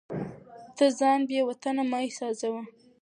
ته 0.75 0.85
ځان 0.99 1.19
بې 1.29 1.39
وطنه 1.49 1.83
مه 1.89 1.97
احساسوه. 2.05 2.61